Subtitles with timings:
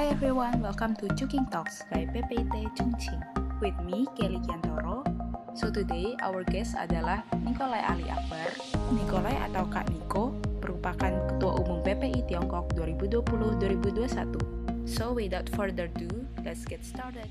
[0.00, 3.20] Hi everyone, welcome to Chuking Talks by PPT Chungching.
[3.60, 5.04] With me, Kelly Kiantoro.
[5.52, 8.48] So today, our guest adalah Nikolai Ali Akbar.
[8.96, 10.32] Nikolai atau Kak Niko
[10.64, 14.88] merupakan Ketua Umum PPI Tiongkok 2020-2021.
[14.88, 16.08] So without further ado,
[16.48, 17.28] let's get started.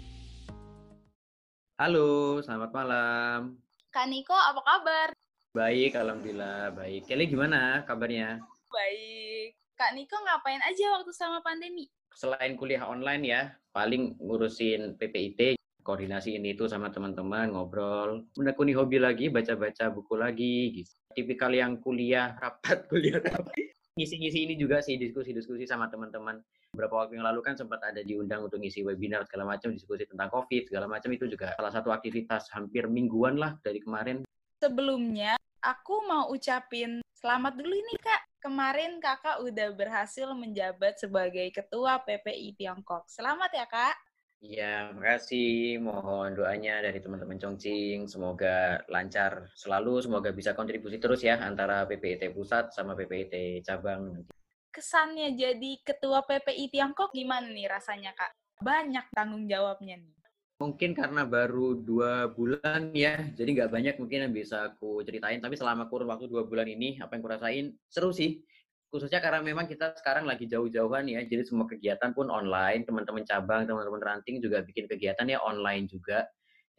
[1.81, 3.57] Halo, selamat malam.
[3.89, 5.09] Kak Niko, apa kabar?
[5.57, 7.09] Baik, alhamdulillah baik.
[7.09, 8.45] Kelly gimana kabarnya?
[8.70, 9.57] Baik.
[9.73, 11.89] Kak Niko ngapain aja waktu sama pandemi?
[12.20, 13.41] Selain kuliah online ya,
[13.71, 15.55] paling ngurusin PPIT,
[15.87, 20.91] koordinasi ini itu sama teman-teman, ngobrol, menekuni hobi lagi, baca-baca buku lagi, gitu.
[21.15, 23.55] Tipikal yang kuliah rapat, kuliah rapat.
[23.96, 26.43] Ngisi-ngisi ini juga sih, diskusi-diskusi sama teman-teman.
[26.75, 30.27] Beberapa waktu yang lalu kan sempat ada diundang untuk ngisi webinar segala macam, diskusi tentang
[30.27, 34.27] COVID segala macam itu juga salah satu aktivitas hampir mingguan lah dari kemarin.
[34.59, 38.28] Sebelumnya, aku mau ucapin selamat dulu nih Kak.
[38.39, 43.03] Kemarin Kakak udah berhasil menjabat sebagai Ketua PPI Tiongkok.
[43.11, 43.95] Selamat ya Kak.
[44.39, 45.84] Iya, makasih.
[45.84, 48.08] Mohon doanya dari teman-teman Chongqing.
[48.08, 54.23] Semoga lancar selalu, semoga bisa kontribusi terus ya antara PPIT pusat sama PPIT cabang.
[54.72, 58.31] Kesannya jadi ketua PPI Tiongkok gimana nih rasanya Kak?
[58.63, 60.19] Banyak tanggung jawabnya nih.
[60.59, 65.39] Mungkin karena baru dua bulan ya, jadi nggak banyak mungkin yang bisa aku ceritain.
[65.39, 68.43] Tapi selama kurun waktu dua bulan ini, apa yang aku rasain seru sih
[68.89, 73.69] khususnya karena memang kita sekarang lagi jauh-jauhan ya, jadi semua kegiatan pun online, teman-teman cabang,
[73.69, 76.25] teman-teman ranting juga bikin kegiatan ya online juga.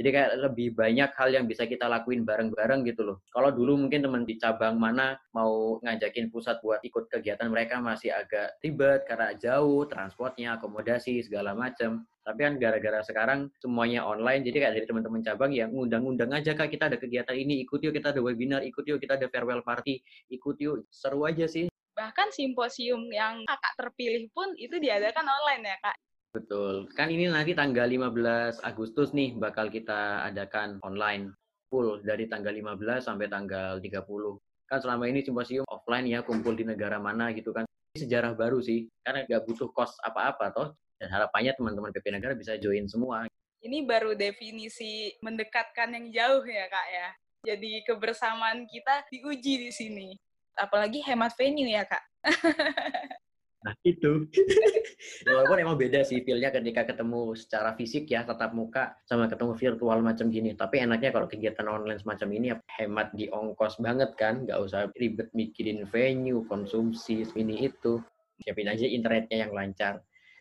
[0.00, 3.16] Jadi kayak lebih banyak hal yang bisa kita lakuin bareng-bareng gitu loh.
[3.30, 8.08] Kalau dulu mungkin teman di cabang mana mau ngajakin pusat buat ikut kegiatan mereka masih
[8.10, 12.08] agak ribet karena jauh, transportnya, akomodasi, segala macam.
[12.30, 16.70] Tapi kan gara-gara sekarang semuanya online, jadi kayak dari teman-teman cabang yang ngundang-undang aja kak
[16.70, 19.98] kita ada kegiatan ini, ikut yuk kita ada webinar, ikut yuk kita ada farewell party,
[20.30, 20.86] ikut yuk.
[20.94, 21.66] Seru aja sih.
[21.98, 25.96] Bahkan simposium yang kakak terpilih pun itu diadakan online ya kak?
[26.30, 26.86] Betul.
[26.94, 31.34] Kan ini nanti tanggal 15 Agustus nih bakal kita adakan online
[31.66, 34.38] full dari tanggal 15 sampai tanggal 30
[34.70, 37.66] kan selama ini simposium offline ya kumpul di negara mana gitu kan.
[37.66, 40.68] Ini sejarah baru sih karena nggak butuh kos apa-apa toh
[41.00, 43.24] dan harapannya teman-teman PP Negara bisa join semua
[43.64, 47.08] ini baru definisi mendekatkan yang jauh ya kak ya
[47.40, 50.08] jadi kebersamaan kita diuji di sini
[50.60, 52.04] apalagi hemat venue ya kak.
[53.60, 54.24] Nah itu,
[55.28, 60.00] walaupun emang beda sih feelnya ketika ketemu secara fisik ya tatap muka sama ketemu virtual
[60.00, 60.56] macam gini.
[60.56, 64.88] Tapi enaknya kalau kegiatan online semacam ini ya hemat di ongkos banget kan, nggak usah
[64.96, 68.00] ribet mikirin venue, konsumsi ini itu,
[68.40, 70.00] siapin aja internetnya yang lancar.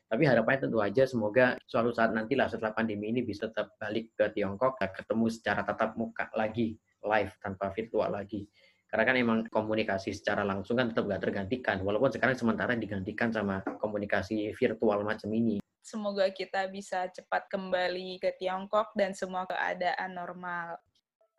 [0.10, 4.18] Tapi harapannya tentu aja semoga suatu saat nanti lah setelah pandemi ini bisa tetap balik
[4.18, 6.74] ke Tiongkok, ketemu secara tatap muka lagi,
[7.06, 8.50] live tanpa virtual lagi.
[8.90, 11.78] Karena kan emang komunikasi secara langsung kan tetap nggak tergantikan.
[11.86, 15.62] Walaupun sekarang sementara digantikan sama komunikasi virtual macam ini.
[15.86, 20.82] Semoga kita bisa cepat kembali ke Tiongkok dan semua keadaan normal.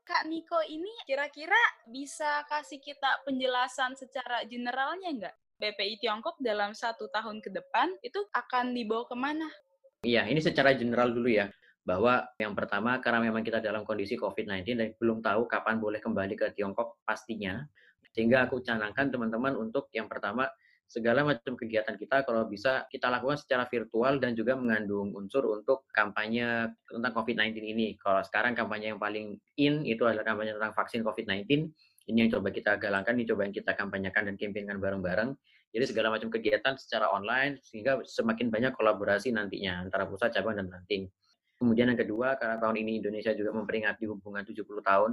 [0.06, 1.58] Kak Niko ini kira-kira
[1.90, 5.36] bisa kasih kita penjelasan secara generalnya nggak?
[5.60, 9.44] BPI Tiongkok dalam satu tahun ke depan itu akan dibawa ke mana?
[10.00, 11.52] Iya, ini secara general dulu ya
[11.84, 16.32] bahwa yang pertama karena memang kita dalam kondisi COVID-19 dan belum tahu kapan boleh kembali
[16.32, 17.60] ke Tiongkok pastinya,
[18.16, 20.48] sehingga aku canangkan teman-teman untuk yang pertama
[20.90, 25.86] segala macam kegiatan kita kalau bisa kita lakukan secara virtual dan juga mengandung unsur untuk
[25.94, 27.94] kampanye tentang COVID-19 ini.
[27.94, 31.70] Kalau sekarang kampanye yang paling in itu adalah kampanye tentang vaksin COVID-19.
[32.10, 35.30] Ini yang coba kita galangkan, ini coba yang kita kampanyekan dan kampanyekan bareng-bareng.
[35.70, 40.66] Jadi segala macam kegiatan secara online sehingga semakin banyak kolaborasi nantinya antara pusat, cabang, dan
[40.66, 41.06] ranting.
[41.54, 45.10] Kemudian yang kedua, karena tahun ini Indonesia juga memperingati hubungan 70 tahun,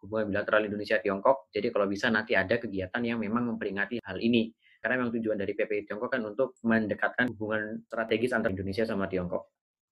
[0.00, 4.48] hubungan bilateral Indonesia-Tiongkok, jadi kalau bisa nanti ada kegiatan yang memang memperingati hal ini.
[4.78, 9.50] Karena memang tujuan dari PPI Tiongkok kan untuk mendekatkan hubungan strategis antara Indonesia sama Tiongkok.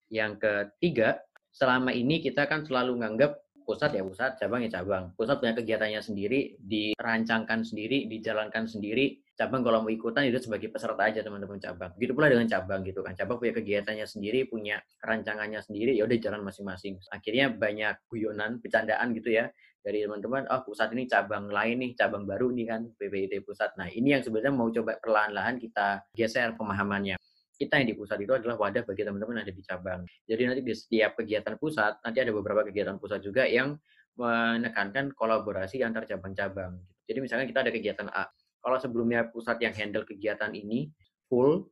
[0.09, 1.19] Yang ketiga,
[1.51, 3.35] selama ini kita kan selalu menganggap
[3.67, 5.11] pusat ya pusat, cabang ya cabang.
[5.19, 11.03] Pusat punya kegiatannya sendiri, dirancangkan sendiri, dijalankan sendiri, cabang kalau mau ikutan itu sebagai peserta
[11.03, 11.91] aja teman-teman cabang.
[11.99, 13.19] Begitu pula dengan cabang gitu kan.
[13.19, 17.03] Cabang punya kegiatannya sendiri, punya rancangannya sendiri, ya udah jalan masing-masing.
[17.11, 19.51] Akhirnya banyak guyonan, bercandaan gitu ya
[19.87, 23.71] dari teman-teman, oh pusat ini cabang lain nih, cabang baru nih kan, PPIT pusat.
[23.79, 27.15] Nah ini yang sebenarnya mau coba perlahan-lahan kita geser pemahamannya.
[27.57, 30.05] Kita yang di pusat itu adalah wadah bagi teman-teman ada di cabang.
[30.29, 33.81] Jadi nanti di setiap kegiatan pusat, nanti ada beberapa kegiatan pusat juga yang
[34.17, 36.77] menekankan kolaborasi antar cabang-cabang.
[37.09, 38.29] Jadi misalnya kita ada kegiatan A,
[38.61, 40.91] kalau sebelumnya pusat yang handle kegiatan ini
[41.33, 41.71] full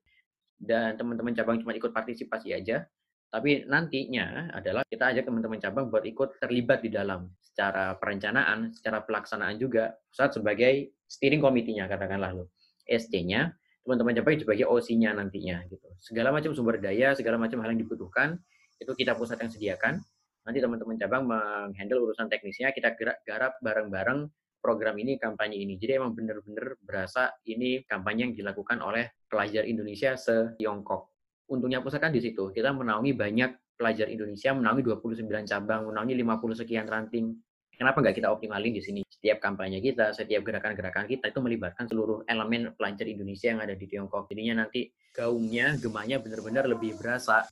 [0.56, 2.86] dan teman-teman cabang cuma ikut partisipasi aja,
[3.34, 9.02] tapi nantinya adalah kita ajak teman-teman cabang buat ikut terlibat di dalam secara perencanaan, secara
[9.02, 12.54] pelaksanaan juga pusat sebagai steering committee-nya katakanlah lo.
[12.86, 13.50] SC-nya
[13.84, 15.88] teman-teman Jepang sebagai OC-nya nantinya gitu.
[16.00, 18.40] Segala macam sumber daya, segala macam hal yang dibutuhkan
[18.80, 20.00] itu kita pusat yang sediakan.
[20.44, 24.28] Nanti teman-teman cabang menghandle urusan teknisnya, kita gerak garap bareng-bareng
[24.60, 25.76] program ini, kampanye ini.
[25.76, 31.12] Jadi emang benar-benar berasa ini kampanye yang dilakukan oleh pelajar Indonesia se-Tiongkok.
[31.52, 32.48] Untungnya pusat kan di situ.
[32.52, 37.36] Kita menaungi banyak pelajar Indonesia, menaungi 29 cabang, menaungi 50 sekian ranting.
[37.74, 39.00] Kenapa nggak kita optimalin di sini?
[39.02, 43.86] Setiap kampanye kita, setiap gerakan-gerakan kita itu melibatkan seluruh elemen pelajar Indonesia yang ada di
[43.90, 44.30] Tiongkok.
[44.30, 47.42] Jadinya nanti gaungnya, gemanya benar-benar lebih berasa.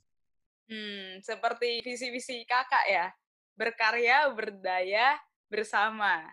[0.71, 3.05] Hmm, seperti visi-visi kakak ya,
[3.59, 5.19] berkarya, berdaya,
[5.51, 6.23] bersama.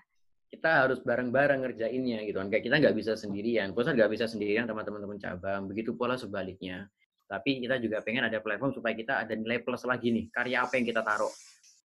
[0.51, 2.47] Kita harus bareng-bareng ngerjainnya gitu kan.
[2.47, 5.67] Kayak kita nggak bisa sendirian, pusat nggak bisa sendirian sama teman-teman cabang.
[5.67, 6.87] Begitu pola sebaliknya.
[7.27, 10.75] Tapi kita juga pengen ada platform supaya kita ada nilai plus lagi nih, karya apa
[10.79, 11.31] yang kita taruh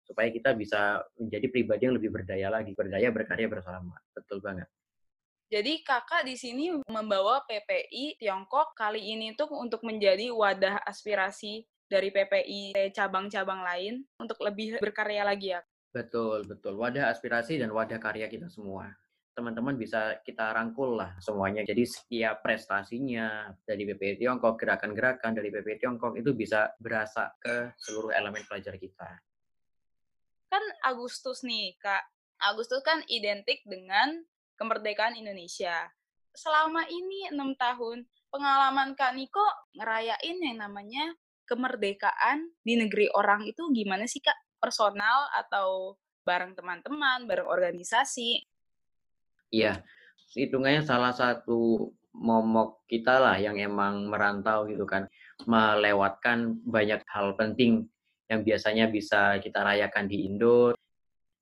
[0.06, 3.98] supaya kita bisa menjadi pribadi yang lebih berdaya lagi, berdaya berkarya bersama.
[4.14, 4.70] Betul banget.
[5.50, 12.10] Jadi kakak di sini membawa PPI Tiongkok kali ini tuh untuk menjadi wadah aspirasi dari
[12.10, 15.62] PPI cabang-cabang lain untuk lebih berkarya lagi ya.
[15.94, 16.78] Betul, betul.
[16.82, 18.90] Wadah aspirasi dan wadah karya kita semua.
[19.38, 21.62] Teman-teman bisa kita rangkul lah semuanya.
[21.62, 28.16] Jadi setiap prestasinya dari PPI Tiongkok, gerakan-gerakan dari PPI Tiongkok itu bisa berasa ke seluruh
[28.16, 29.22] elemen pelajar kita
[30.50, 32.04] kan Agustus nih, Kak.
[32.42, 34.24] Agustus kan identik dengan
[34.60, 35.90] kemerdekaan Indonesia.
[36.36, 39.46] Selama ini enam tahun, pengalaman Kak Niko
[39.80, 41.16] ngerayain yang namanya
[41.48, 44.36] kemerdekaan di negeri orang itu gimana sih, Kak?
[44.60, 45.96] Personal atau
[46.26, 48.44] bareng teman-teman, bareng organisasi?
[49.54, 49.86] Iya,
[50.36, 55.08] hitungannya salah satu momok kita lah yang emang merantau gitu kan
[55.44, 57.92] melewatkan banyak hal penting
[58.26, 60.74] yang biasanya bisa kita rayakan di Indo,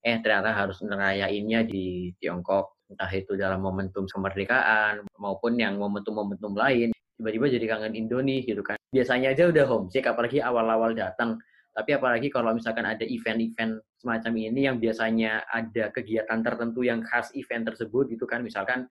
[0.04, 6.92] eh ternyata harus ngerayainnya di Tiongkok, entah itu dalam momentum kemerdekaan maupun yang momentum-momentum lain.
[7.16, 8.76] Tiba-tiba jadi kangen Indo nih gitu kan.
[8.92, 11.40] Biasanya aja udah homesick, apalagi awal-awal datang.
[11.74, 17.34] Tapi apalagi kalau misalkan ada event-event semacam ini yang biasanya ada kegiatan tertentu yang khas
[17.34, 18.44] event tersebut gitu kan.
[18.44, 18.86] Misalkan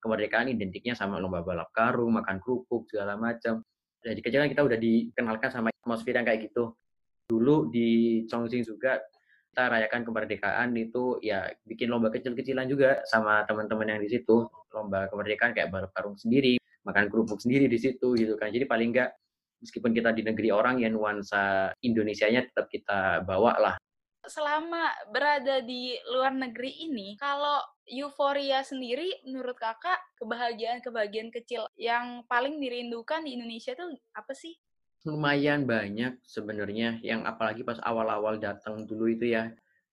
[0.00, 3.60] kemerdekaan identiknya sama lomba balap karung, makan kerupuk, segala macam.
[4.00, 6.72] Jadi kecil kan kita udah dikenalkan sama atmosfer yang kayak gitu
[7.30, 8.98] dulu di Chongqing juga
[9.50, 14.46] kita rayakan kemerdekaan itu ya bikin lomba kecil-kecilan juga sama teman-teman yang di situ.
[14.70, 18.50] Lomba kemerdekaan kayak balap karung sendiri makan kerupuk sendiri di situ gitu kan.
[18.50, 19.10] Jadi paling enggak
[19.60, 23.74] meskipun kita di negeri orang ya nuansa Indonesia-nya tetap kita bawa lah.
[24.20, 32.60] Selama berada di luar negeri ini kalau euforia sendiri menurut kakak kebahagiaan-kebahagiaan kecil yang paling
[32.60, 34.54] dirindukan di Indonesia tuh apa sih
[35.08, 39.48] lumayan banyak sebenarnya yang apalagi pas awal-awal datang dulu itu ya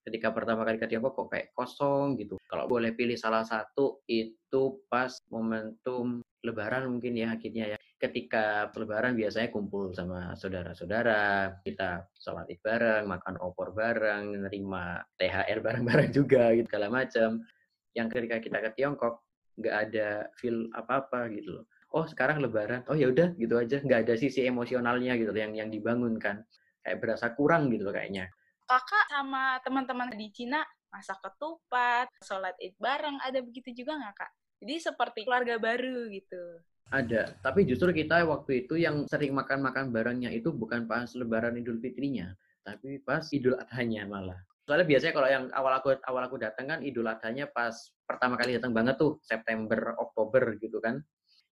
[0.07, 2.39] ketika pertama kali ke Tiongkok kok kayak kosong gitu.
[2.47, 7.77] Kalau boleh pilih salah satu itu pas momentum Lebaran mungkin ya akhirnya ya.
[7.99, 15.59] Ketika Lebaran biasanya kumpul sama saudara-saudara, kita sholat id bareng, makan opor bareng, nerima THR
[15.65, 17.43] bareng-bareng juga gitu segala macam.
[17.91, 19.27] Yang ketika kita ke Tiongkok
[19.59, 21.65] nggak ada feel apa-apa gitu loh
[21.97, 22.85] oh sekarang lebaran.
[22.85, 23.81] Oh ya udah gitu aja.
[23.81, 26.45] Nggak ada sisi emosionalnya gitu yang yang dibangunkan
[26.85, 28.29] kayak berasa kurang gitu loh kayaknya.
[28.69, 30.61] Kakak sama teman-teman di Cina
[30.93, 34.31] masak ketupat sholat id bareng ada begitu juga nggak kak?
[34.61, 36.61] Jadi seperti keluarga baru gitu.
[36.93, 37.35] Ada.
[37.41, 42.31] Tapi justru kita waktu itu yang sering makan-makan barengnya itu bukan pas lebaran idul fitrinya
[42.67, 44.35] tapi pas idul adhanya malah.
[44.67, 47.71] Soalnya biasanya kalau yang awal aku awal aku datang kan idul adhanya pas
[48.03, 50.99] pertama kali datang banget tuh September Oktober gitu kan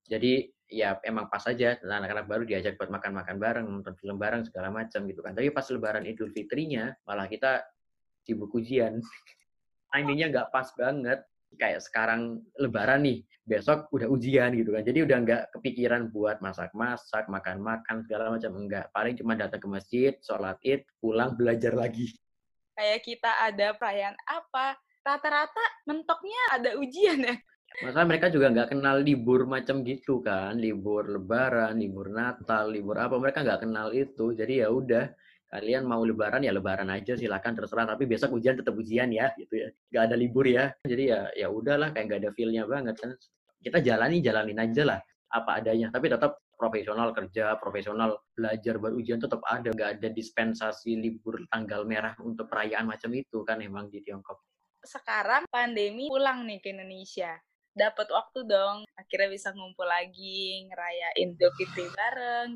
[0.06, 4.72] jadi ya emang pas aja anak-anak baru diajak buat makan-makan bareng, nonton film bareng segala
[4.72, 5.36] macam gitu kan.
[5.36, 7.60] Tapi pas lebaran Idul Fitrinya malah kita
[8.24, 8.98] sibuk ujian.
[9.92, 11.20] Timingnya nggak pas banget.
[11.52, 14.80] Kayak sekarang lebaran nih, besok udah ujian gitu kan.
[14.80, 18.88] Jadi udah nggak kepikiran buat masak-masak, makan-makan segala macam enggak.
[18.96, 22.08] Paling cuma datang ke masjid, sholat id, pulang belajar lagi.
[22.72, 27.36] Kayak kita ada perayaan apa, rata-rata mentoknya ada ujian ya.
[27.80, 33.16] Masalah mereka juga nggak kenal libur macam gitu kan, libur Lebaran, libur Natal, libur apa
[33.16, 34.36] mereka nggak kenal itu.
[34.36, 35.08] Jadi ya udah,
[35.48, 37.88] kalian mau Lebaran ya Lebaran aja silakan terserah.
[37.96, 39.68] Tapi besok ujian tetap ujian ya, gitu ya.
[39.88, 40.68] Nggak ada libur ya.
[40.84, 43.16] Jadi ya ya udahlah kayak nggak ada feelnya banget kan.
[43.62, 45.00] Kita jalani jalanin aja lah
[45.32, 45.88] apa adanya.
[45.88, 49.72] Tapi tetap profesional kerja, profesional belajar buat ujian tetap ada.
[49.72, 54.44] Nggak ada dispensasi libur tanggal merah untuk perayaan macam itu kan emang di Tiongkok.
[54.82, 57.38] Sekarang pandemi pulang nih ke Indonesia
[57.72, 58.84] dapat waktu dong.
[58.96, 62.50] Akhirnya bisa ngumpul lagi ngerayain Idul Fitri bareng.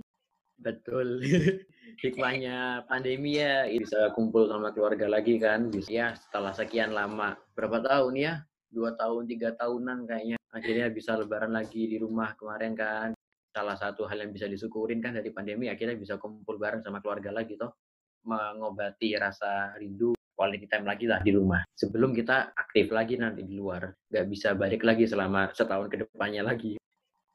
[0.61, 1.20] Betul.
[2.02, 5.68] Hikmahnya pandemi ya bisa kumpul sama keluarga lagi kan.
[5.73, 7.37] Bisa ya setelah sekian lama.
[7.56, 8.35] Berapa tahun ya?
[8.68, 10.37] Dua tahun tiga tahunan kayaknya.
[10.52, 13.08] Akhirnya bisa lebaran lagi di rumah kemarin kan.
[13.52, 17.32] Salah satu hal yang bisa disyukurin kan dari pandemi akhirnya bisa kumpul bareng sama keluarga
[17.32, 17.73] lagi toh.
[18.26, 21.64] Mengobati rasa rindu quality time lagi lah di rumah.
[21.72, 26.44] Sebelum kita aktif lagi nanti di luar nggak bisa balik lagi selama setahun ke depannya
[26.44, 26.76] lagi.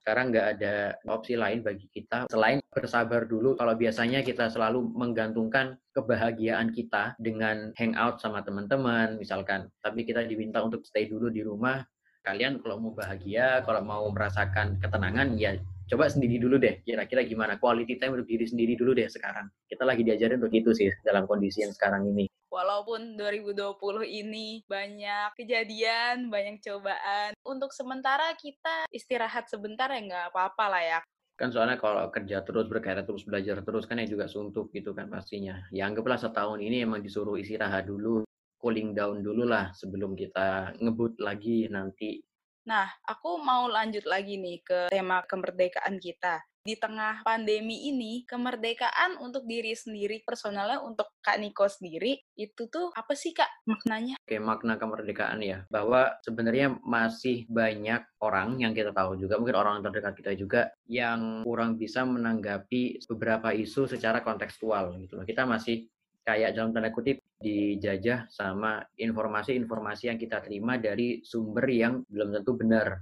[0.01, 3.53] Sekarang nggak ada opsi lain bagi kita selain bersabar dulu.
[3.57, 9.69] Kalau biasanya kita selalu menggantungkan kebahagiaan kita dengan hangout sama teman-teman misalkan.
[9.81, 11.81] Tapi kita diminta untuk stay dulu di rumah.
[12.21, 16.81] Kalian kalau mau bahagia kalau mau merasakan ketenangan ya coba sendiri dulu deh.
[16.81, 19.53] Kira-kira gimana quality time untuk diri sendiri dulu deh sekarang.
[19.69, 25.33] Kita lagi diajarin untuk itu sih dalam kondisi yang sekarang ini walaupun 2020 ini banyak
[25.39, 27.31] kejadian banyak cobaan.
[27.47, 30.99] Untuk sementara kita istirahat sebentar ya nggak apa-apa lah ya.
[31.39, 35.09] Kan soalnya kalau kerja terus berkarya terus belajar terus kan ya juga suntuk gitu kan
[35.09, 35.63] pastinya.
[35.73, 38.21] Ya anggaplah setahun ini emang disuruh istirahat dulu
[38.61, 42.21] cooling down dulu lah sebelum kita ngebut lagi nanti.
[42.61, 46.45] Nah, aku mau lanjut lagi nih ke tema kemerdekaan kita.
[46.61, 52.93] Di tengah pandemi ini, kemerdekaan untuk diri sendiri, personalnya untuk Kak Niko sendiri, itu tuh
[52.93, 54.21] apa sih Kak maknanya?
[54.21, 55.65] Oke, makna kemerdekaan ya.
[55.73, 61.41] Bahwa sebenarnya masih banyak orang yang kita tahu juga, mungkin orang terdekat kita juga, yang
[61.41, 65.17] kurang bisa menanggapi beberapa isu secara kontekstual gitu.
[65.25, 65.89] Kita masih
[66.21, 72.53] kayak dalam tanda kutip dijajah sama informasi-informasi yang kita terima dari sumber yang belum tentu
[72.53, 73.01] benar.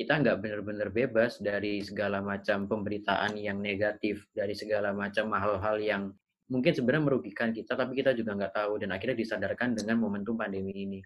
[0.00, 6.02] Kita nggak benar-benar bebas dari segala macam pemberitaan yang negatif, dari segala macam hal-hal yang
[6.48, 10.72] mungkin sebenarnya merugikan kita, tapi kita juga nggak tahu, dan akhirnya disadarkan dengan momentum pandemi
[10.72, 11.04] ini.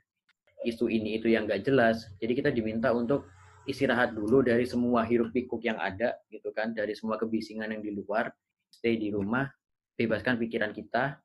[0.62, 3.26] Isu ini itu yang nggak jelas, jadi kita diminta untuk
[3.66, 7.98] istirahat dulu dari semua hiruk pikuk yang ada, gitu kan, dari semua kebisingan yang di
[7.98, 8.30] luar,
[8.70, 9.50] stay di rumah,
[9.98, 11.18] bebaskan pikiran kita,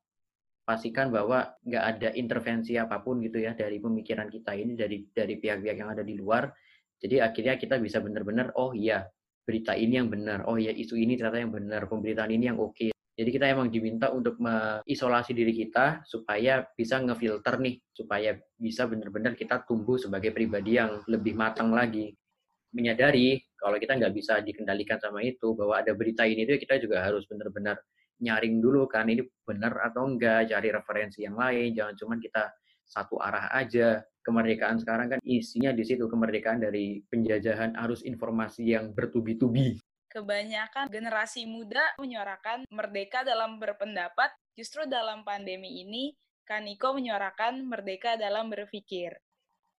[0.66, 5.38] pastikan bahwa nggak ada intervensi apa pun gitu ya dari pemikiran kita ini dari dari
[5.38, 6.50] pihak-pihak yang ada di luar.
[7.00, 9.08] Jadi akhirnya kita bisa benar-benar oh iya
[9.48, 12.76] berita ini yang benar, oh iya isu ini ternyata yang benar, pemberitaan ini yang oke.
[12.78, 12.92] Okay.
[13.20, 19.36] Jadi kita emang diminta untuk mengisolasi diri kita supaya bisa ngefilter nih, supaya bisa benar-benar
[19.36, 22.16] kita tumbuh sebagai pribadi yang lebih matang lagi.
[22.72, 27.04] Menyadari kalau kita nggak bisa dikendalikan sama itu, bahwa ada berita ini itu kita juga
[27.04, 27.76] harus benar-benar
[28.24, 32.54] nyaring dulu kan ini benar atau enggak, cari referensi yang lain, jangan cuma kita
[32.88, 34.00] satu arah aja.
[34.30, 39.82] Kemerdekaan sekarang kan isinya di situ kemerdekaan dari penjajahan arus informasi yang bertubi-tubi.
[40.10, 46.14] Kebanyakan generasi muda menyuarakan merdeka dalam berpendapat, justru dalam pandemi ini
[46.46, 49.18] Kaniko menyuarakan merdeka dalam berpikir.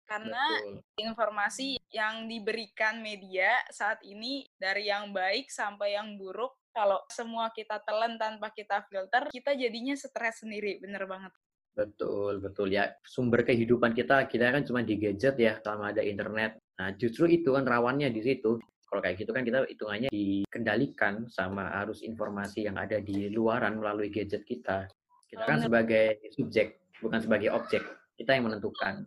[0.06, 0.82] Karena Betul.
[0.98, 7.82] informasi yang diberikan media saat ini dari yang baik sampai yang buruk kalau semua kita
[7.82, 11.34] telan tanpa kita filter, kita jadinya stres sendiri, bener banget.
[11.74, 12.90] Betul, betul ya.
[13.06, 16.58] Sumber kehidupan kita, kita kan cuma di gadget ya, sama ada internet.
[16.80, 18.58] Nah, justru itu kan rawannya di situ.
[18.90, 24.10] Kalau kayak gitu kan kita hitungannya dikendalikan sama arus informasi yang ada di luaran melalui
[24.10, 24.90] gadget kita.
[25.30, 27.86] Kita kan sebagai subjek, bukan sebagai objek.
[28.18, 29.06] Kita yang menentukan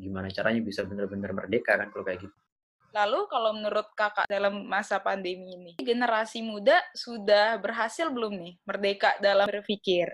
[0.00, 2.36] gimana caranya bisa benar-benar merdeka kan kalau kayak gitu.
[2.90, 9.14] Lalu kalau menurut kakak dalam masa pandemi ini, generasi muda sudah berhasil belum nih merdeka
[9.22, 10.10] dalam berpikir?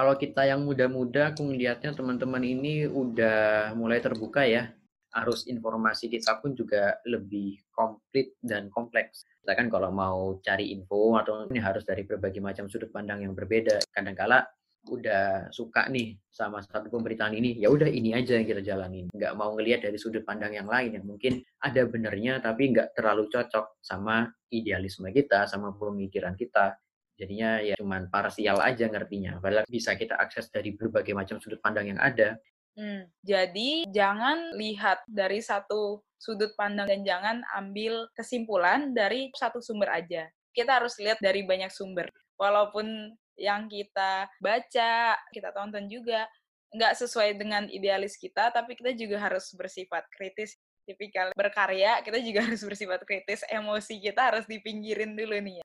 [0.00, 4.72] Kalau kita yang muda-muda, aku melihatnya teman-teman ini udah mulai terbuka ya.
[5.12, 9.28] Arus informasi kita pun juga lebih komplit dan kompleks.
[9.44, 13.36] Kita kan kalau mau cari info atau ini harus dari berbagai macam sudut pandang yang
[13.36, 13.76] berbeda.
[13.92, 14.40] Kadang-kala
[14.88, 19.12] udah suka nih sama satu pemberitaan ini, ya udah ini aja yang kita jalanin.
[19.12, 23.28] Nggak mau ngelihat dari sudut pandang yang lain yang mungkin ada benernya tapi nggak terlalu
[23.28, 26.80] cocok sama idealisme kita, sama pemikiran kita.
[27.20, 29.36] Jadinya ya cuman parsial aja ngertinya.
[29.44, 32.40] Padahal bisa kita akses dari berbagai macam sudut pandang yang ada.
[32.80, 39.92] Hmm, jadi jangan lihat dari satu sudut pandang dan jangan ambil kesimpulan dari satu sumber
[39.92, 40.32] aja.
[40.56, 42.08] Kita harus lihat dari banyak sumber.
[42.40, 46.24] Walaupun yang kita baca, kita tonton juga
[46.72, 50.56] nggak sesuai dengan idealis kita, tapi kita juga harus bersifat kritis.
[50.88, 53.44] Tipikal berkarya, kita juga harus bersifat kritis.
[53.52, 55.64] Emosi kita harus dipinggirin dulu nih ya.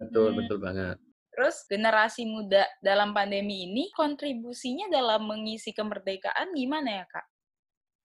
[0.00, 0.38] Betul, hmm.
[0.40, 0.96] betul banget.
[1.30, 7.26] Terus generasi muda dalam pandemi ini kontribusinya dalam mengisi kemerdekaan gimana ya kak?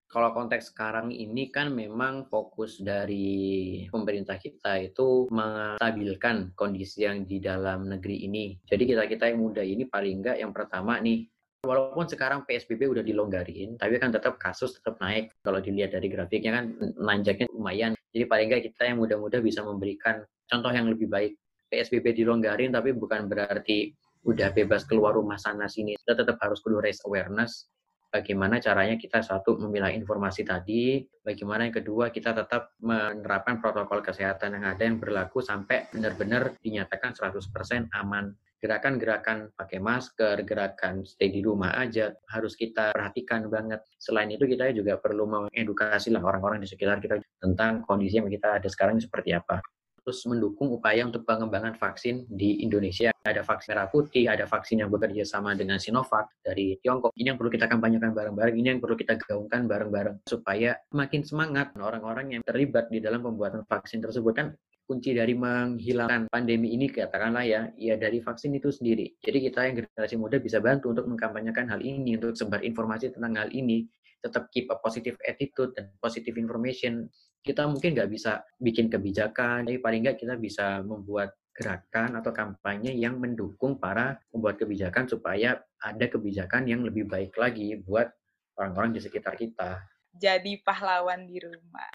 [0.06, 7.42] Kalau konteks sekarang ini kan memang fokus dari pemerintah kita itu menstabilkan kondisi yang di
[7.42, 8.56] dalam negeri ini.
[8.70, 11.26] Jadi kita-kita yang muda ini paling enggak yang pertama nih,
[11.66, 15.34] walaupun sekarang PSBB udah dilonggarin, tapi kan tetap kasus tetap naik.
[15.42, 17.92] Kalau dilihat dari grafiknya kan nanjaknya lumayan.
[18.14, 21.34] Jadi paling enggak kita yang muda-muda bisa memberikan contoh yang lebih baik.
[21.76, 23.92] PSBB dilonggarin tapi bukan berarti
[24.24, 26.00] udah bebas keluar rumah sana sini.
[26.00, 27.68] Kita tetap harus kudu raise awareness
[28.16, 34.56] bagaimana caranya kita satu memilah informasi tadi, bagaimana yang kedua kita tetap menerapkan protokol kesehatan
[34.56, 38.32] yang ada yang berlaku sampai benar-benar dinyatakan 100% aman.
[38.56, 43.84] Gerakan-gerakan pakai masker, gerakan stay di rumah aja harus kita perhatikan banget.
[44.00, 48.58] Selain itu kita juga perlu mengedukasi lah orang-orang di sekitar kita tentang kondisi yang kita
[48.58, 49.60] ada sekarang seperti apa
[50.06, 53.10] terus mendukung upaya untuk pengembangan vaksin di Indonesia.
[53.26, 57.10] Ada vaksin merah putih, ada vaksin yang bekerja sama dengan Sinovac dari Tiongkok.
[57.18, 61.74] Ini yang perlu kita kampanyekan bareng-bareng, ini yang perlu kita gaungkan bareng-bareng supaya makin semangat
[61.82, 64.48] orang-orang yang terlibat di dalam pembuatan vaksin tersebut kan
[64.86, 69.18] kunci dari menghilangkan pandemi ini katakanlah ya, ya dari vaksin itu sendiri.
[69.18, 73.34] Jadi kita yang generasi muda bisa bantu untuk mengkampanyekan hal ini, untuk sebar informasi tentang
[73.34, 73.90] hal ini,
[74.26, 77.06] tetap keep a positive attitude dan positive information
[77.46, 82.92] kita mungkin nggak bisa bikin kebijakan, tapi paling nggak kita bisa membuat gerakan atau kampanye
[82.98, 88.10] yang mendukung para pembuat kebijakan supaya ada kebijakan yang lebih baik lagi buat
[88.58, 89.80] orang-orang di sekitar kita.
[90.12, 91.88] Jadi pahlawan di rumah.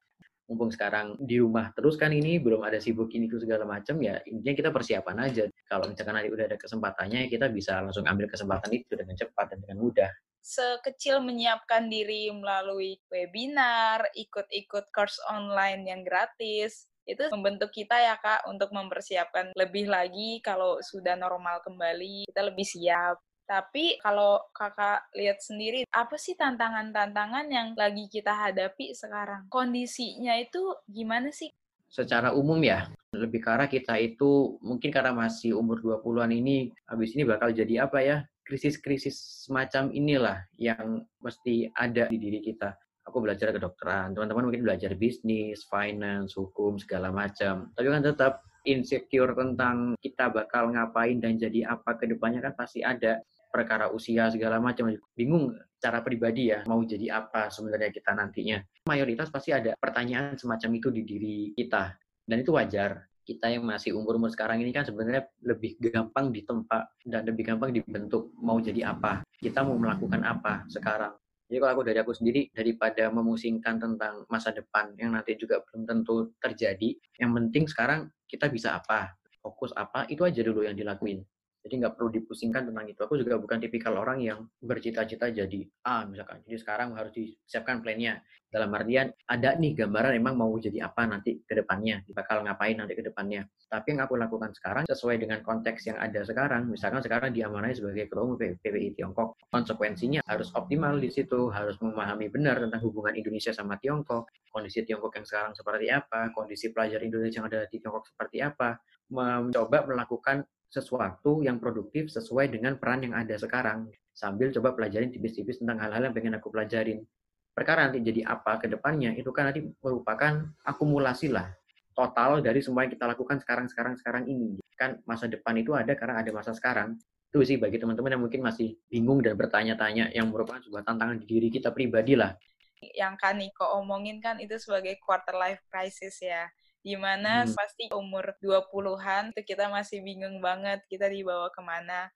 [0.48, 4.54] Mumpung sekarang di rumah terus kan ini belum ada sibuk ini segala macam ya intinya
[4.54, 5.44] kita persiapan aja.
[5.66, 9.58] Kalau misalkan nanti udah ada kesempatannya kita bisa langsung ambil kesempatan itu dengan cepat dan
[9.62, 10.10] dengan mudah
[10.40, 18.46] sekecil menyiapkan diri melalui webinar, ikut-ikut course online yang gratis, itu membentuk kita ya kak
[18.46, 23.18] untuk mempersiapkan lebih lagi kalau sudah normal kembali kita lebih siap.
[23.50, 29.50] Tapi kalau kakak lihat sendiri, apa sih tantangan-tantangan yang lagi kita hadapi sekarang?
[29.50, 31.50] Kondisinya itu gimana sih?
[31.90, 37.26] Secara umum ya, lebih arah kita itu mungkin karena masih umur 20-an ini, habis ini
[37.26, 38.22] bakal jadi apa ya?
[38.50, 42.74] Krisis-krisis semacam inilah yang mesti ada di diri kita.
[43.06, 47.70] Aku belajar kedokteran, teman-teman mungkin belajar bisnis, finance, hukum, segala macam.
[47.78, 52.84] Tapi kan tetap insecure tentang kita bakal ngapain dan jadi apa ke depannya kan pasti
[52.84, 53.22] ada
[53.54, 54.92] perkara usia segala macam.
[55.14, 58.58] Bingung cara pribadi ya mau jadi apa sebenarnya kita nantinya.
[58.86, 61.94] Mayoritas pasti ada pertanyaan semacam itu di diri kita.
[62.26, 67.22] Dan itu wajar kita yang masih umur-umur sekarang ini kan sebenarnya lebih gampang ditempa dan
[67.22, 71.14] lebih gampang dibentuk mau jadi apa, kita mau melakukan apa sekarang.
[71.46, 75.86] Jadi kalau aku dari aku sendiri, daripada memusingkan tentang masa depan yang nanti juga belum
[75.86, 81.22] tentu terjadi, yang penting sekarang kita bisa apa, fokus apa, itu aja dulu yang dilakuin.
[81.60, 83.00] Jadi nggak perlu dipusingkan tentang itu.
[83.04, 86.40] Aku juga bukan tipikal orang yang bercita-cita jadi A misalkan.
[86.48, 88.24] Jadi sekarang harus disiapkan plannya.
[88.50, 92.02] Dalam artian ada nih gambaran emang mau jadi apa nanti ke depannya.
[92.10, 93.46] Bakal ngapain nanti ke depannya.
[93.70, 96.66] Tapi yang aku lakukan sekarang sesuai dengan konteks yang ada sekarang.
[96.66, 99.38] Misalkan sekarang diamanai sebagai ketua umum PPI Tiongkok.
[99.52, 101.52] Konsekuensinya harus optimal di situ.
[101.52, 104.32] Harus memahami benar tentang hubungan Indonesia sama Tiongkok.
[104.50, 106.34] Kondisi Tiongkok yang sekarang seperti apa.
[106.34, 108.82] Kondisi pelajar Indonesia yang ada di Tiongkok seperti apa.
[109.14, 113.90] Mencoba melakukan sesuatu yang produktif sesuai dengan peran yang ada sekarang.
[114.14, 117.02] Sambil coba pelajarin tipis-tipis tentang hal-hal yang pengen aku pelajarin.
[117.50, 121.50] Perkara nanti jadi apa ke depannya itu kan nanti merupakan akumulasi lah.
[121.90, 124.62] Total dari semua yang kita lakukan sekarang sekarang sekarang ini.
[124.78, 126.94] Kan masa depan itu ada karena ada masa sekarang.
[127.34, 131.26] Itu sih bagi teman-teman yang mungkin masih bingung dan bertanya-tanya yang merupakan sebuah tantangan di
[131.26, 132.38] diri kita pribadi lah.
[132.80, 136.48] Yang kan Niko omongin kan itu sebagai quarter life crisis ya
[136.80, 137.52] Di mana hmm.
[137.52, 142.08] pasti umur 20-an itu kita masih bingung banget kita dibawa ke mana.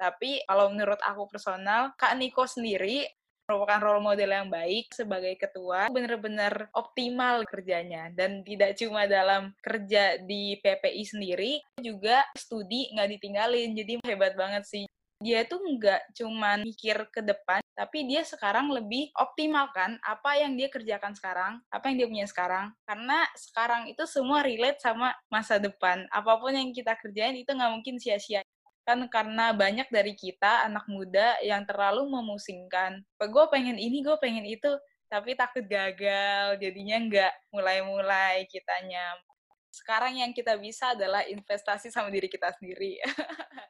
[0.00, 3.04] Tapi kalau menurut aku personal, Kak Niko sendiri
[3.50, 10.22] merupakan role model yang baik sebagai ketua, benar-benar optimal kerjanya dan tidak cuma dalam kerja
[10.22, 11.52] di PPI sendiri,
[11.82, 13.74] juga studi nggak ditinggalin.
[13.74, 14.86] Jadi hebat banget sih
[15.20, 20.72] dia tuh nggak cuma mikir ke depan, tapi dia sekarang lebih optimalkan apa yang dia
[20.72, 22.66] kerjakan sekarang, apa yang dia punya sekarang.
[22.88, 26.08] Karena sekarang itu semua relate sama masa depan.
[26.08, 28.40] Apa pun yang kita kerjain itu nggak mungkin sia-sia.
[28.88, 33.04] Kan karena banyak dari kita, anak muda, yang terlalu memusingkan.
[33.20, 34.72] Gue pengen ini, gue pengen itu,
[35.12, 39.20] tapi takut gagal, jadinya nggak mulai-mulai kitanya.
[39.68, 42.98] Sekarang yang kita bisa adalah investasi sama diri kita sendiri.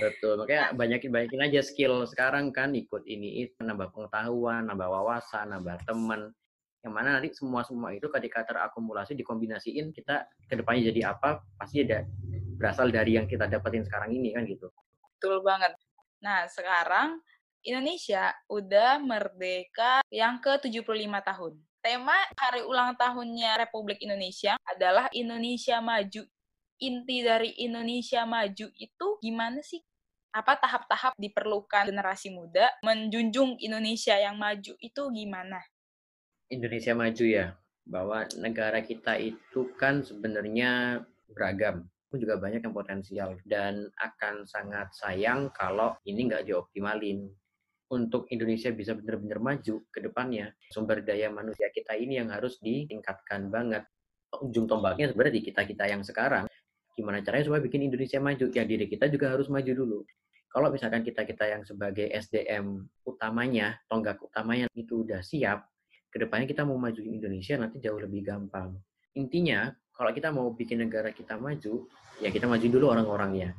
[0.00, 0.76] Betul, makanya nah.
[0.76, 6.32] banyakin banyakin aja skill sekarang kan ikut ini itu nambah pengetahuan, nambah wawasan, nambah teman.
[6.84, 11.82] Yang mana nanti semua semua itu ketika terakumulasi dikombinasiin kita ke depannya jadi apa pasti
[11.82, 12.06] ada
[12.56, 14.70] berasal dari yang kita dapetin sekarang ini kan gitu.
[15.16, 15.74] Betul banget.
[16.22, 17.18] Nah sekarang
[17.66, 20.86] Indonesia udah merdeka yang ke 75
[21.26, 21.52] tahun.
[21.82, 26.22] Tema hari ulang tahunnya Republik Indonesia adalah Indonesia Maju
[26.80, 29.80] inti dari Indonesia maju itu gimana sih?
[30.36, 35.64] Apa tahap-tahap diperlukan generasi muda menjunjung Indonesia yang maju itu gimana?
[36.52, 43.30] Indonesia maju ya, bahwa negara kita itu kan sebenarnya beragam pun juga banyak yang potensial
[43.46, 47.30] dan akan sangat sayang kalau ini nggak dioptimalin.
[47.86, 53.46] untuk Indonesia bisa benar-benar maju ke depannya, sumber daya manusia kita ini yang harus ditingkatkan
[53.46, 53.86] banget.
[54.42, 56.50] Ujung tombaknya sebenarnya di kita-kita yang sekarang.
[56.96, 58.48] Gimana caranya supaya bikin Indonesia maju?
[58.50, 59.98] Ya diri kita juga harus maju dulu.
[60.48, 65.68] Kalau misalkan kita-kita yang sebagai SDM utamanya, tonggak utamanya itu udah siap,
[66.08, 68.72] ke depannya kita mau maju Indonesia nanti jauh lebih gampang.
[69.20, 71.84] Intinya, kalau kita mau bikin negara kita maju,
[72.24, 73.52] ya kita maju dulu orang-orangnya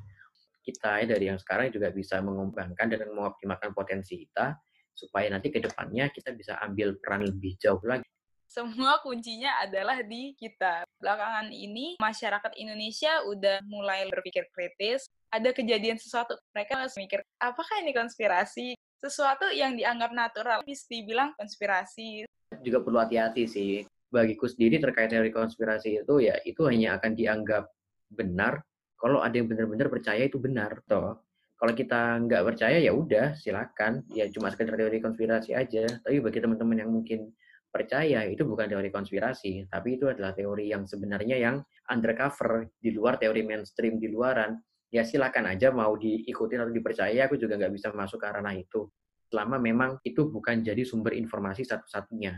[0.67, 4.59] kita dari yang sekarang juga bisa mengembangkan dan mengoptimalkan potensi kita
[4.91, 8.03] supaya nanti ke depannya kita bisa ambil peran lebih jauh lagi.
[8.47, 10.87] Semua kuncinya adalah di kita.
[11.03, 15.11] Belakangan ini masyarakat Indonesia udah mulai berpikir kritis.
[15.27, 18.79] Ada kejadian sesuatu, mereka harus mikir, apakah ini konspirasi?
[19.03, 22.23] Sesuatu yang dianggap natural, bisa dibilang konspirasi.
[22.63, 23.83] Juga perlu hati-hati sih.
[24.07, 27.67] Bagiku sendiri terkait teori konspirasi itu ya itu hanya akan dianggap
[28.07, 28.63] benar
[28.95, 31.19] kalau ada yang benar-benar percaya itu benar toh
[31.57, 36.39] kalau kita nggak percaya ya udah silakan ya cuma sekedar teori konspirasi aja tapi bagi
[36.39, 37.33] teman-teman yang mungkin
[37.77, 41.61] percaya itu bukan teori konspirasi tapi itu adalah teori yang sebenarnya yang
[41.93, 44.57] undercover di luar teori mainstream di luaran.
[44.89, 48.87] Ya silakan aja mau diikuti atau dipercaya aku juga nggak bisa masuk ke ranah itu.
[49.27, 52.33] Selama memang itu bukan jadi sumber informasi satu-satunya.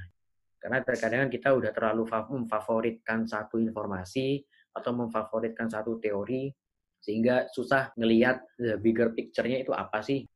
[0.60, 4.44] Karena terkadang kita udah terlalu memfavoritkan satu informasi
[4.76, 6.52] atau memfavoritkan satu teori
[7.00, 10.28] sehingga susah ngelihat the bigger picture-nya itu apa sih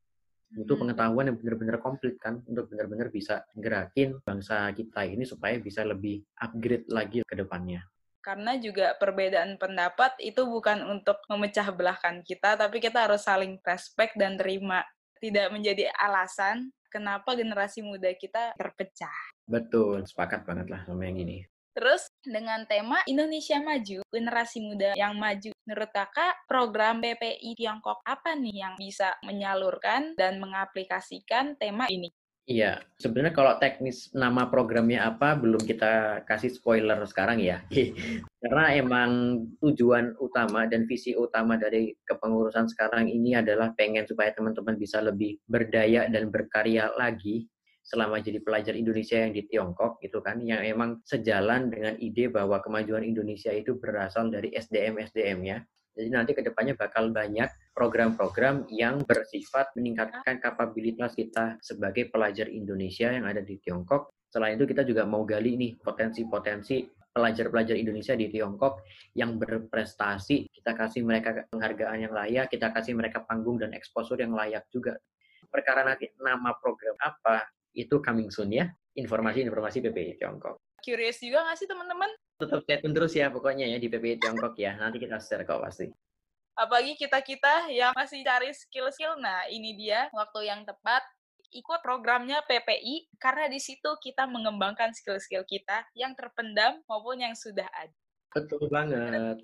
[0.54, 0.82] butuh hmm.
[0.86, 6.22] pengetahuan yang benar-benar komplit kan untuk benar-benar bisa gerakin bangsa kita ini supaya bisa lebih
[6.40, 7.82] upgrade lagi ke depannya.
[8.24, 14.16] Karena juga perbedaan pendapat itu bukan untuk memecah belahkan kita, tapi kita harus saling respect
[14.16, 14.86] dan terima.
[15.20, 19.18] Tidak menjadi alasan kenapa generasi muda kita terpecah.
[19.44, 21.44] Betul, sepakat banget lah sama yang ini.
[21.74, 25.50] Terus dengan tema Indonesia Maju, generasi muda yang maju.
[25.66, 32.14] Menurut kakak, program PPI Tiongkok apa nih yang bisa menyalurkan dan mengaplikasikan tema ini?
[32.44, 37.64] Iya, sebenarnya kalau teknis nama programnya apa belum kita kasih spoiler sekarang ya.
[38.44, 44.76] Karena emang tujuan utama dan visi utama dari kepengurusan sekarang ini adalah pengen supaya teman-teman
[44.76, 47.48] bisa lebih berdaya dan berkarya lagi
[47.84, 52.64] selama jadi pelajar Indonesia yang di Tiongkok itu kan yang emang sejalan dengan ide bahwa
[52.64, 55.60] kemajuan Indonesia itu berasal dari SDM SDM-nya.
[55.94, 57.46] Jadi nanti ke depannya bakal banyak
[57.78, 64.10] program-program yang bersifat meningkatkan kapabilitas kita sebagai pelajar Indonesia yang ada di Tiongkok.
[64.26, 66.82] Selain itu kita juga mau gali nih potensi-potensi
[67.14, 68.82] pelajar-pelajar Indonesia di Tiongkok
[69.14, 70.50] yang berprestasi.
[70.50, 74.98] Kita kasih mereka penghargaan yang layak, kita kasih mereka panggung dan eksposur yang layak juga.
[75.46, 80.62] Perkara nanti nama program apa, itu coming soon ya, informasi-informasi PPI Tiongkok.
[80.84, 82.12] Curious juga nggak sih teman-teman?
[82.38, 84.78] Tetap stay tune terus ya pokoknya ya di PPI Tiongkok ya.
[84.78, 85.90] Nanti kita share kok pasti.
[86.54, 91.02] Apalagi kita-kita yang masih cari skill-skill, nah ini dia waktu yang tepat
[91.50, 97.66] ikut programnya PPI karena di situ kita mengembangkan skill-skill kita yang terpendam maupun yang sudah
[97.74, 97.94] ada.
[98.34, 99.42] Betul banget.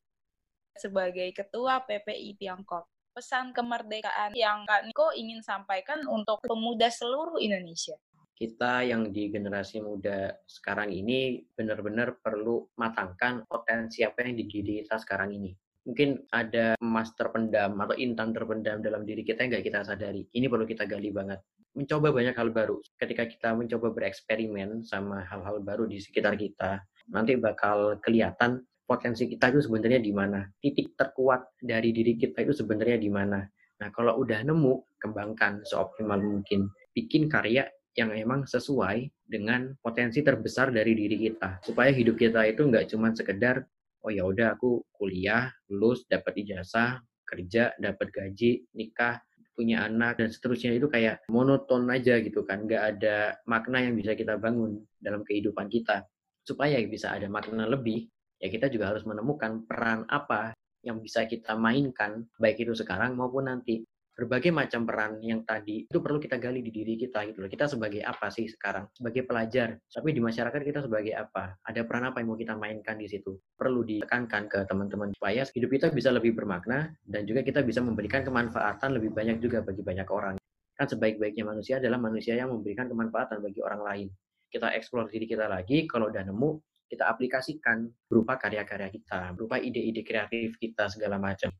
[0.77, 7.97] Sebagai ketua PPI Tiongkok, pesan kemerdekaan yang Kak Niko ingin sampaikan untuk pemuda seluruh Indonesia
[8.39, 14.79] kita yang di generasi muda sekarang ini benar-benar perlu matangkan potensi apa yang di diri
[14.79, 15.51] kita sekarang ini.
[15.83, 20.23] Mungkin ada emas terpendam atau intan terpendam dalam diri kita yang nggak kita sadari.
[20.31, 21.43] Ini perlu kita gali banget.
[21.75, 22.79] Mencoba banyak hal baru.
[22.95, 26.79] Ketika kita mencoba bereksperimen sama hal-hal baru di sekitar kita,
[27.11, 30.47] nanti bakal kelihatan potensi kita itu sebenarnya di mana.
[30.63, 33.43] Titik terkuat dari diri kita itu sebenarnya di mana.
[33.79, 36.67] Nah, kalau udah nemu, kembangkan seoptimal mungkin.
[36.91, 37.63] Bikin karya
[37.97, 41.63] yang emang sesuai dengan potensi terbesar dari diri kita.
[41.65, 43.65] Supaya hidup kita itu nggak cuma sekedar
[44.05, 49.21] oh ya udah aku kuliah lulus dapat ijazah kerja dapat gaji nikah
[49.53, 50.71] punya anak dan seterusnya.
[50.77, 52.63] Itu kayak monoton aja gitu kan.
[52.63, 56.07] Nggak ada makna yang bisa kita bangun dalam kehidupan kita.
[56.47, 58.07] Supaya bisa ada makna lebih
[58.39, 63.51] ya kita juga harus menemukan peran apa yang bisa kita mainkan baik itu sekarang maupun
[63.51, 63.83] nanti
[64.19, 67.47] berbagai macam peran yang tadi itu perlu kita gali di diri kita gitu loh.
[67.47, 68.91] Kita sebagai apa sih sekarang?
[68.91, 71.55] Sebagai pelajar, tapi di masyarakat kita sebagai apa?
[71.63, 73.39] Ada peran apa yang mau kita mainkan di situ?
[73.55, 78.27] Perlu ditekankan ke teman-teman supaya hidup kita bisa lebih bermakna dan juga kita bisa memberikan
[78.27, 80.35] kemanfaatan lebih banyak juga bagi banyak orang.
[80.75, 84.07] Kan sebaik-baiknya manusia adalah manusia yang memberikan kemanfaatan bagi orang lain.
[84.51, 90.01] Kita eksplor diri kita lagi, kalau udah nemu, kita aplikasikan berupa karya-karya kita, berupa ide-ide
[90.01, 91.53] kreatif kita segala macam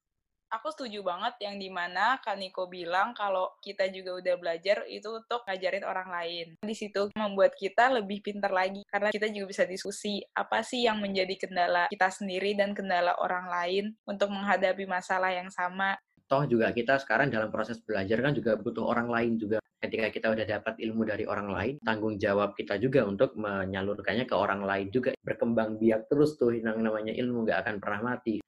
[0.49, 5.45] aku setuju banget yang di mana Kaniko bilang kalau kita juga udah belajar itu untuk
[5.45, 6.47] ngajarin orang lain.
[6.59, 10.97] Di situ membuat kita lebih pintar lagi karena kita juga bisa diskusi apa sih yang
[10.99, 15.95] menjadi kendala kita sendiri dan kendala orang lain untuk menghadapi masalah yang sama.
[16.29, 19.57] Toh juga kita sekarang dalam proses belajar kan juga butuh orang lain juga.
[19.79, 24.35] Ketika kita udah dapat ilmu dari orang lain, tanggung jawab kita juga untuk menyalurkannya ke
[24.35, 25.15] orang lain juga.
[25.23, 28.43] Berkembang biak terus tuh yang namanya ilmu nggak akan pernah mati,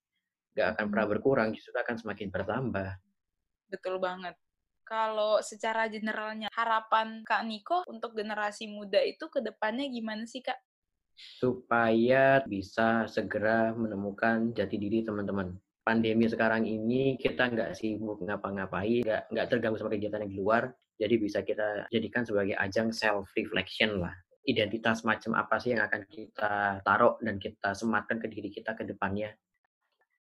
[0.56, 2.90] nggak akan pernah berkurang, justru akan semakin bertambah.
[3.72, 4.36] Betul banget.
[4.84, 10.60] Kalau secara generalnya, harapan Kak Niko untuk generasi muda itu ke depannya gimana sih, Kak?
[11.16, 19.24] Supaya bisa segera menemukan jati diri teman-teman pandemi sekarang ini kita nggak sibuk ngapa-ngapain, nggak
[19.34, 20.64] nggak terganggu sama kegiatan yang di luar,
[20.96, 24.14] jadi bisa kita jadikan sebagai ajang self reflection lah.
[24.46, 28.86] Identitas macam apa sih yang akan kita taruh dan kita sematkan ke diri kita ke
[28.86, 29.34] depannya.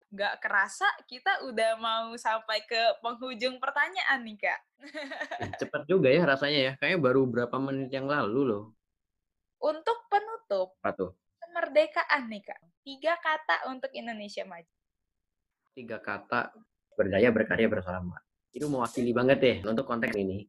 [0.08, 4.60] Nggak kerasa kita udah mau sampai ke penghujung pertanyaan nih kak.
[5.60, 8.64] Cepet juga ya rasanya ya, kayaknya baru berapa menit yang lalu loh.
[9.58, 11.10] Untuk penutup, apa tuh?
[11.44, 12.60] kemerdekaan nih kak.
[12.82, 14.78] Tiga kata untuk Indonesia maju
[15.78, 16.50] tiga kata
[16.98, 18.18] berdaya berkarya bersama.
[18.50, 20.42] Itu mewakili banget deh untuk konteks ini.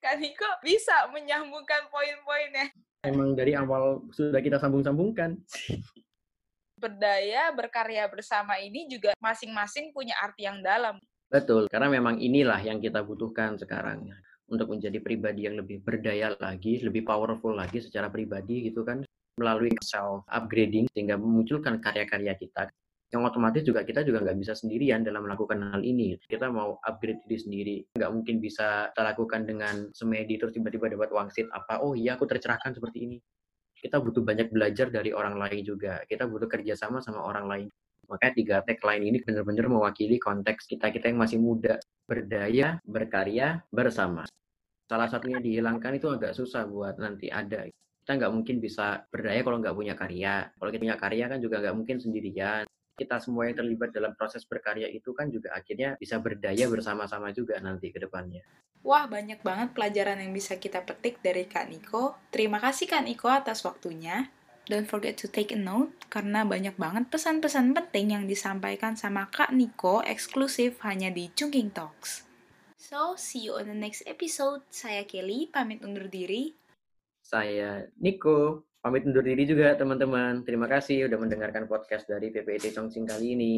[0.00, 2.72] Kak Niko bisa menyambungkan poin-poinnya.
[3.04, 5.36] Emang dari awal sudah kita sambung-sambungkan.
[6.78, 11.02] Berdaya, berkarya bersama ini juga masing-masing punya arti yang dalam.
[11.26, 14.06] Betul, karena memang inilah yang kita butuhkan sekarang.
[14.48, 19.02] Untuk menjadi pribadi yang lebih berdaya lagi, lebih powerful lagi secara pribadi gitu kan.
[19.36, 22.70] Melalui self-upgrading sehingga memunculkan karya-karya kita
[23.08, 26.20] yang otomatis juga kita juga nggak bisa sendirian dalam melakukan hal ini.
[26.28, 31.08] Kita mau upgrade diri sendiri, nggak mungkin bisa kita lakukan dengan semedi terus tiba-tiba dapat
[31.16, 33.16] wangsit apa, oh iya aku tercerahkan seperti ini.
[33.78, 36.02] Kita butuh banyak belajar dari orang lain juga.
[36.04, 37.66] Kita butuh kerjasama sama orang lain.
[38.08, 44.24] Makanya tiga tagline ini benar-benar mewakili konteks kita-kita yang masih muda, berdaya, berkarya, bersama.
[44.88, 47.68] Salah satunya dihilangkan itu agak susah buat nanti ada.
[47.68, 50.48] Kita nggak mungkin bisa berdaya kalau nggak punya karya.
[50.56, 52.64] Kalau kita punya karya kan juga nggak mungkin sendirian
[52.98, 57.54] kita semua yang terlibat dalam proses berkarya itu kan juga akhirnya bisa berdaya bersama-sama juga
[57.62, 58.42] nanti ke depannya.
[58.86, 62.16] Wah, banyak banget pelajaran yang bisa kita petik dari Kak Niko.
[62.30, 64.30] Terima kasih Kak Niko atas waktunya.
[64.68, 69.48] Don't forget to take a note, karena banyak banget pesan-pesan penting yang disampaikan sama Kak
[69.56, 72.28] Niko eksklusif hanya di Chungking Talks.
[72.76, 74.62] So, see you on the next episode.
[74.68, 76.52] Saya Kelly, pamit undur diri.
[77.24, 80.46] Saya Niko, pamit undur diri juga teman-teman.
[80.46, 83.56] Terima kasih udah mendengarkan podcast dari PPIT Chongqing kali ini.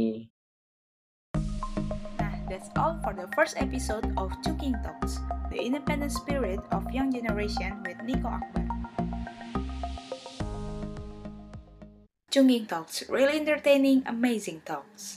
[2.50, 5.22] That's all for the first episode of Chuking Talks,
[5.54, 8.66] the independent spirit of young generation with Nico Akbar.
[12.34, 15.06] Chungking Talks, really entertaining, amazing talks.